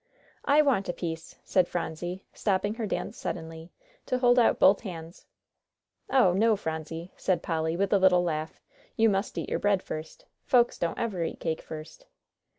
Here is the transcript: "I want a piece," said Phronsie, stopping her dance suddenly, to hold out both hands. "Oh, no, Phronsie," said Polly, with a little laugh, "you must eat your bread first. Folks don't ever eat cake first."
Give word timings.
"I 0.45 0.63
want 0.63 0.89
a 0.89 0.93
piece," 0.93 1.35
said 1.43 1.67
Phronsie, 1.67 2.25
stopping 2.33 2.73
her 2.73 2.87
dance 2.87 3.19
suddenly, 3.19 3.71
to 4.07 4.17
hold 4.17 4.39
out 4.39 4.57
both 4.57 4.81
hands. 4.81 5.27
"Oh, 6.09 6.33
no, 6.33 6.55
Phronsie," 6.55 7.13
said 7.17 7.43
Polly, 7.43 7.77
with 7.77 7.93
a 7.93 7.99
little 7.99 8.23
laugh, 8.23 8.59
"you 8.95 9.09
must 9.09 9.37
eat 9.37 9.47
your 9.49 9.59
bread 9.59 9.83
first. 9.83 10.25
Folks 10.43 10.79
don't 10.79 10.97
ever 10.97 11.23
eat 11.23 11.39
cake 11.39 11.61
first." 11.61 12.07